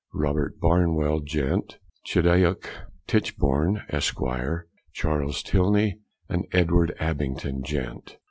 Robert 0.15 0.59
Barnwell, 0.59 1.19
Gent.; 1.19 1.77
Chidiock 2.07 2.67
Titchborne, 3.07 3.83
Esq.; 3.87 4.17
Charles 4.93 5.43
Tilney 5.43 5.99
and 6.27 6.47
Edward 6.53 6.95
Abington, 6.99 7.61
Gent. 7.61 8.17